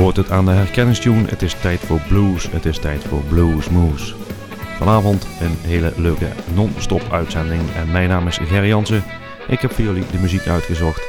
[0.00, 1.28] hoort het aan de herkenningstune.
[1.28, 2.50] Het is tijd voor blues.
[2.50, 4.14] Het is tijd voor Blues Moose.
[4.78, 7.62] Vanavond een hele leuke non-stop uitzending.
[7.76, 9.04] En mijn naam is Gerry Jansen.
[9.48, 11.02] Ik heb voor jullie de muziek uitgezocht.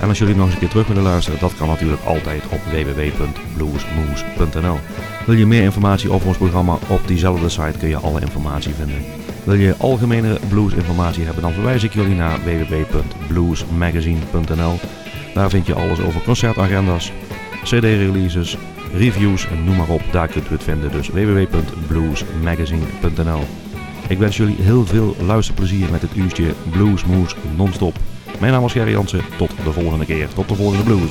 [0.00, 2.60] En als jullie nog eens een keer terug willen luisteren, dat kan natuurlijk altijd op
[2.70, 4.78] www.bluesmoose.nl.
[5.26, 6.78] Wil je meer informatie over ons programma?
[6.88, 9.04] Op diezelfde site kun je alle informatie vinden.
[9.44, 14.78] Wil je algemene bluesinformatie hebben, dan verwijs ik jullie naar www.bluesmagazine.nl.
[15.34, 17.12] Daar vind je alles over concertagenda's,
[17.62, 18.56] cd-releases,
[18.92, 20.02] reviews en noem maar op.
[20.10, 20.90] Daar kunt u het vinden.
[20.90, 23.40] Dus www.bluesmagazine.nl.
[24.08, 27.96] Ik wens jullie heel veel luisterplezier met het uurtje Bluesmoes non-stop.
[28.40, 29.20] Mijn naam is Gerry Jansen.
[29.36, 30.28] Tot de volgende keer.
[30.28, 31.10] Tot de volgende blues.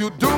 [0.00, 0.29] you do.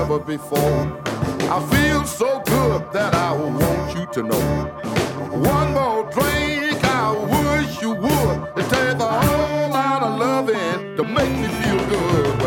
[0.00, 0.82] ever before.
[1.56, 4.46] I feel so good that I want you to know.
[5.52, 8.38] One more drink, I wish you would.
[8.56, 12.39] It takes a whole lot of loving to make me feel good.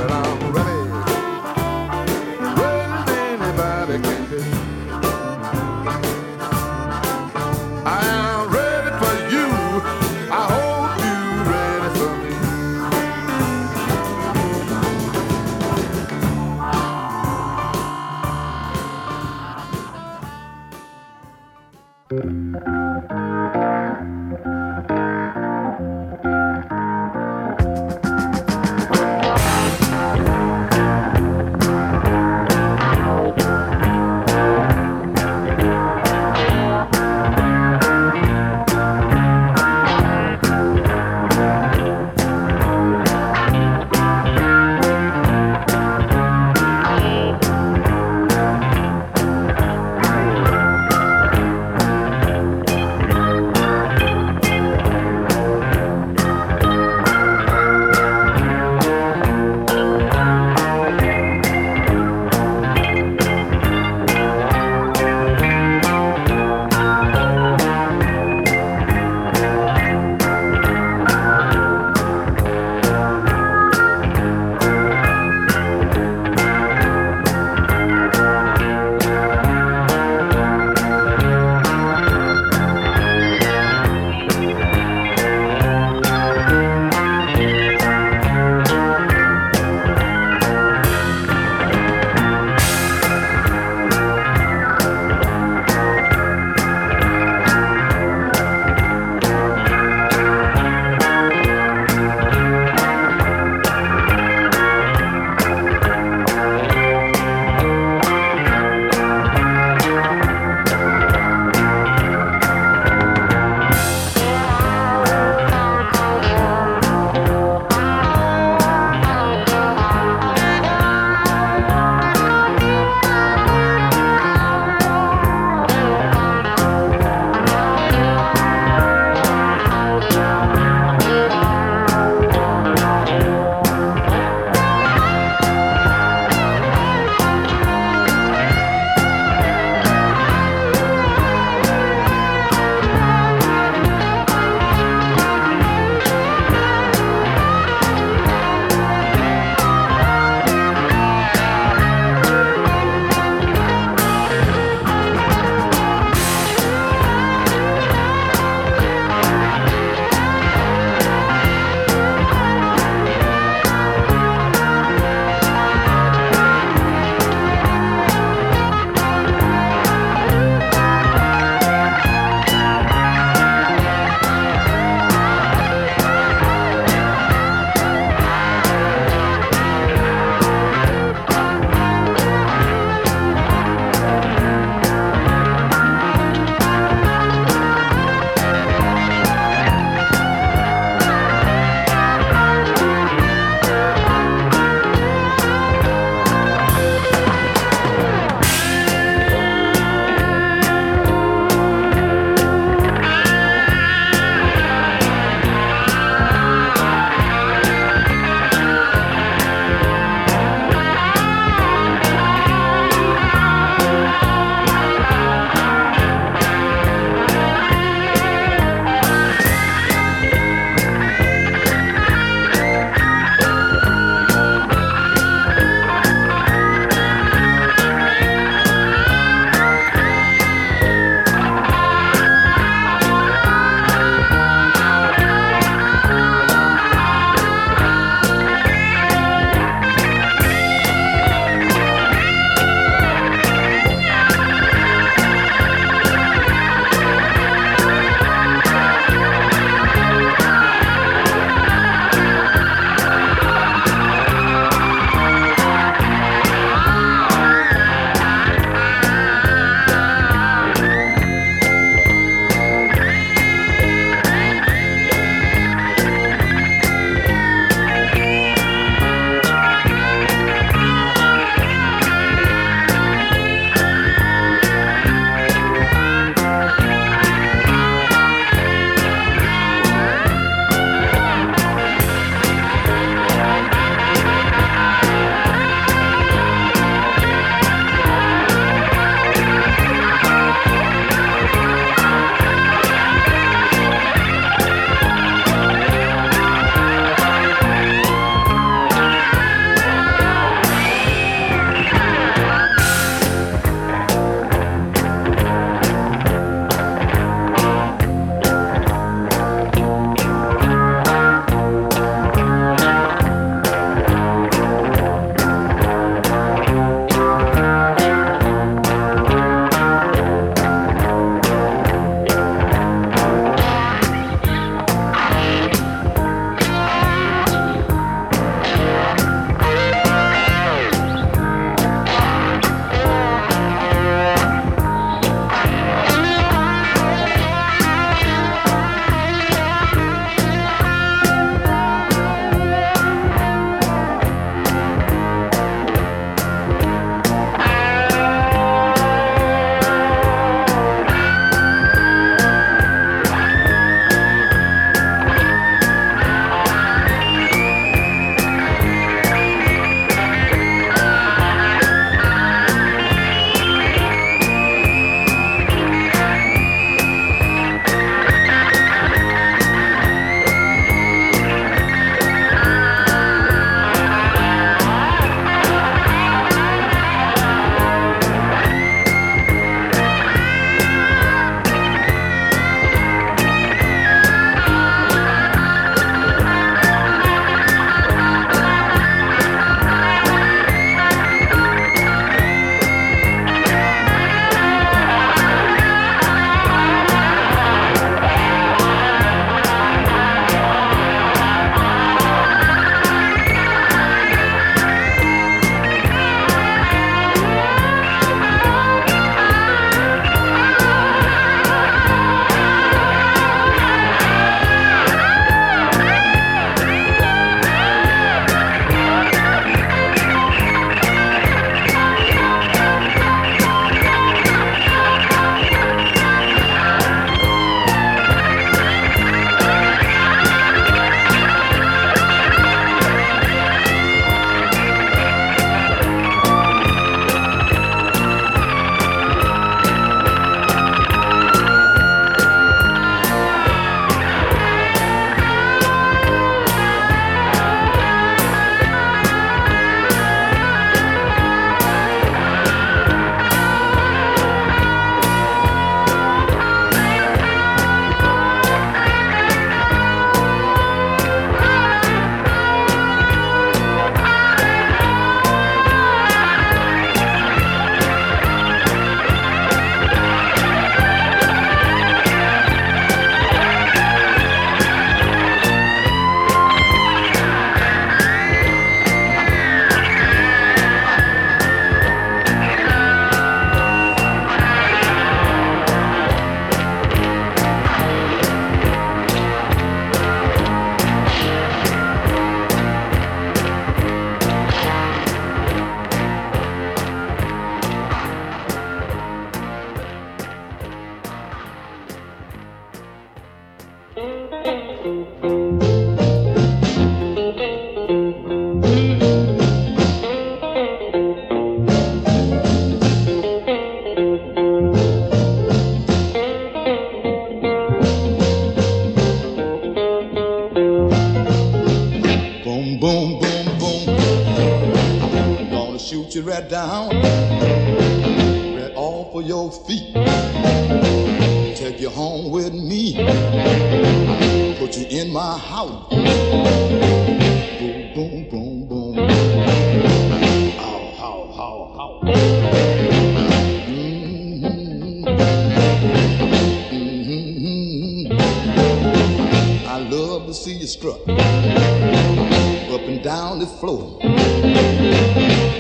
[553.80, 554.20] floor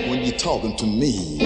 [0.09, 1.42] when you're talking to me.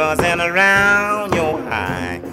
[0.00, 2.24] Buzzing around your hive.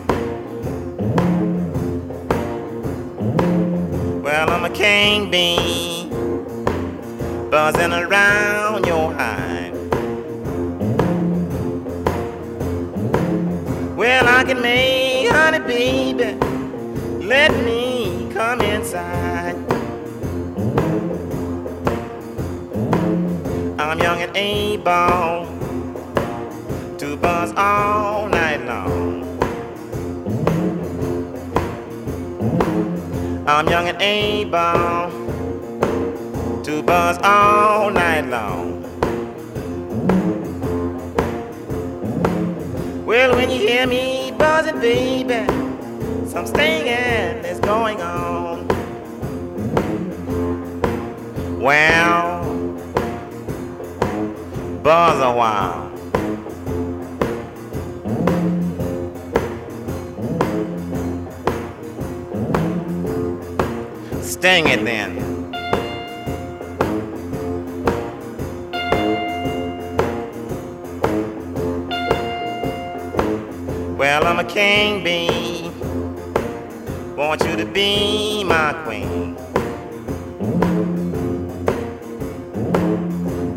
[4.23, 6.07] Well, I'm a king bee
[7.51, 9.73] buzzing around your hive.
[13.97, 16.37] Well, I can make honey, baby.
[17.25, 19.57] Let me come inside.
[23.77, 25.46] I'm young and able
[27.27, 29.21] buzz all night long.
[33.45, 35.11] I'm young and able
[36.63, 38.81] to buzz all night long.
[43.05, 45.45] Well, when you hear me buzzing, baby,
[46.29, 48.67] some stinging is going on.
[51.59, 52.45] Well,
[54.81, 55.86] buzz a while.
[64.39, 65.15] Sting it then.
[73.97, 75.71] Well, I'm a king bee.
[77.15, 79.35] Want you to be my queen.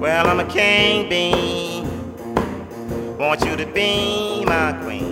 [0.01, 1.85] Well, I'm a king bee.
[3.19, 5.10] Want you to be my queen.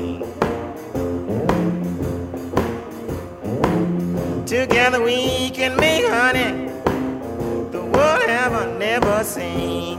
[4.49, 6.71] Together we can make honey
[7.71, 9.98] the world have never seen.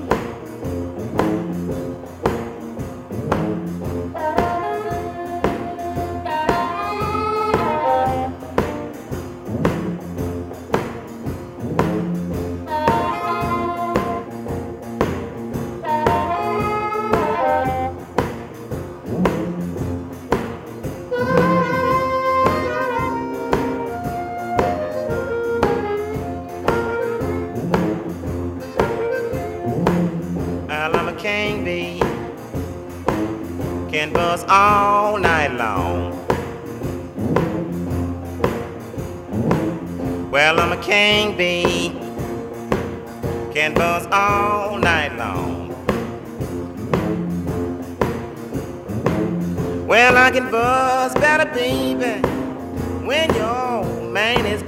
[34.50, 36.10] All night long.
[40.32, 41.89] Well, I'm a king bee.
[43.54, 45.70] Can buzz all night long.
[49.88, 52.22] Well, I can buzz better, baby,
[53.06, 54.64] when your man is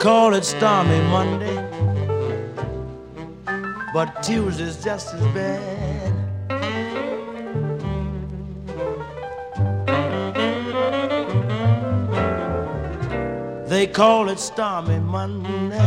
[0.00, 1.56] call it stormy Monday,
[3.92, 6.14] but Tuesday's just as bad.
[13.68, 15.78] They call it stormy Monday,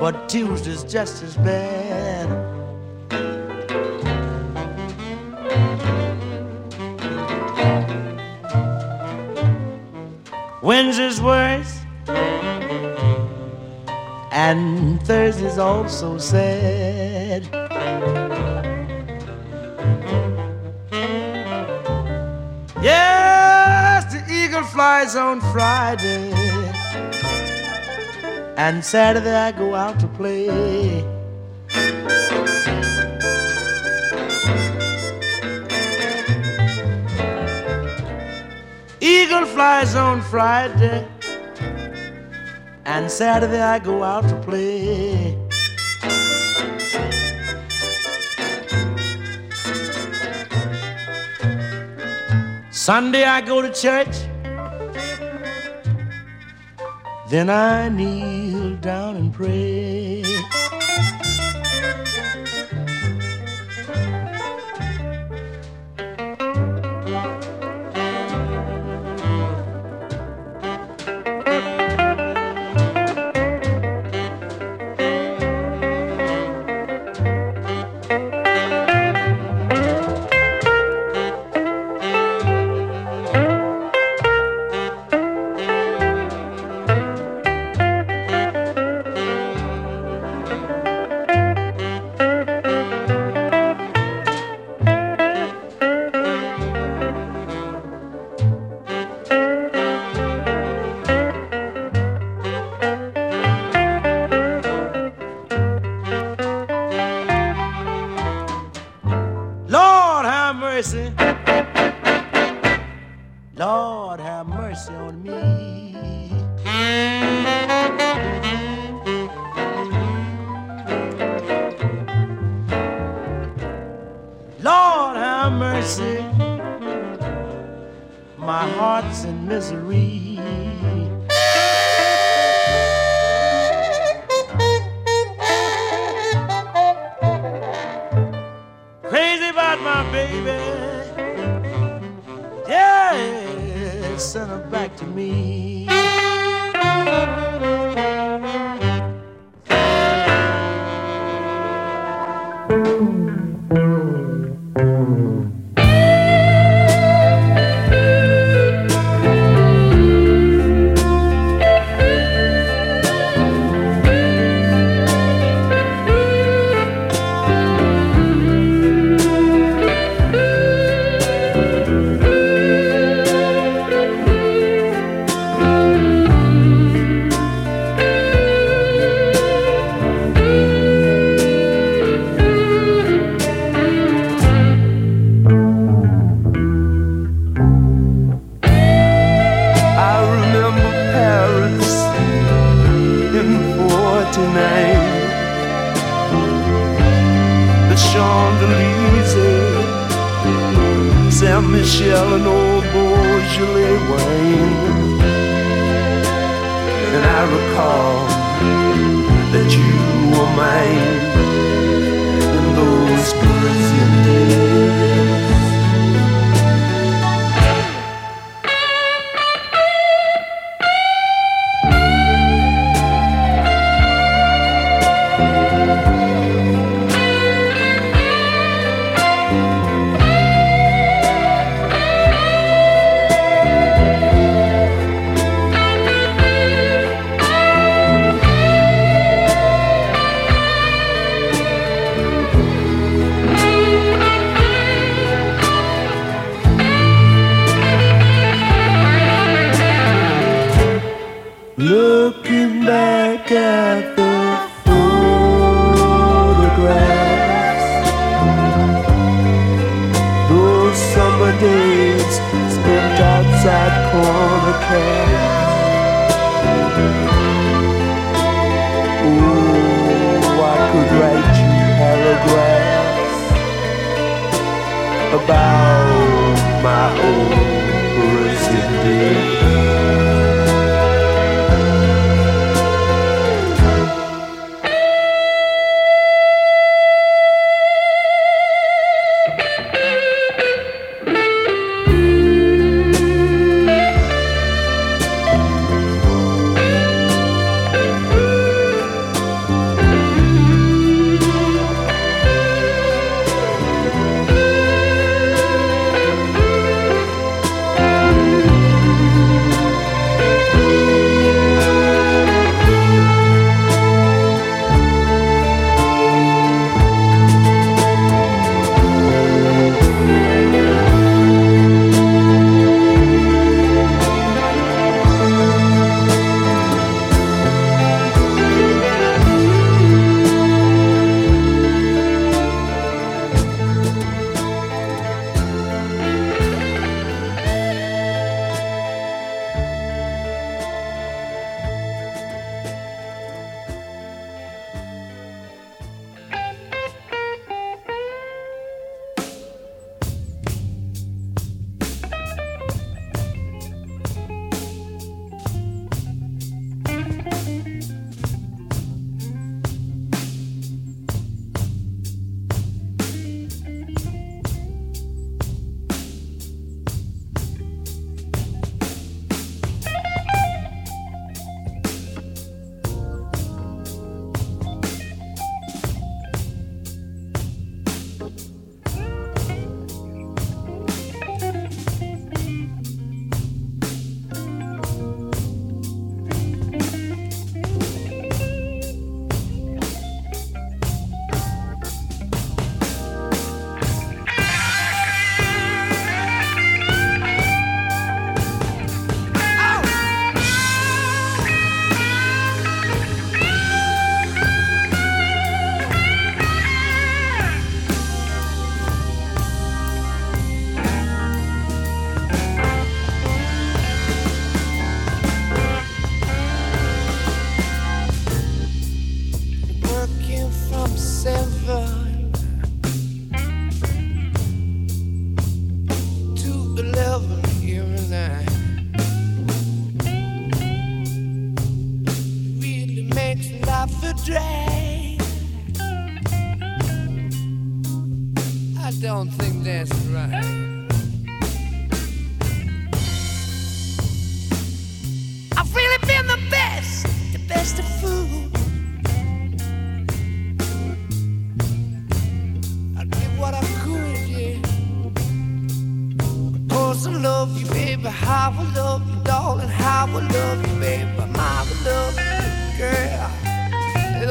[0.00, 2.26] but Tuesday's just as bad.
[10.62, 11.71] Wednesday's worse,
[14.52, 17.42] and Thursday's also sad.
[22.82, 26.32] Yes, the eagle flies on Friday,
[28.58, 31.00] and Saturday I go out to play.
[39.00, 41.08] Eagle flies on Friday,
[42.84, 45.38] and Saturday I go out to play.
[52.70, 54.16] Sunday I go to church,
[57.28, 60.24] then I kneel down and pray.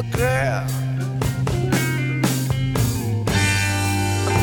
[0.04, 0.66] Girl.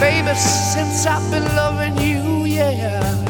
[0.01, 3.28] Baby, since I've been loving you, yeah.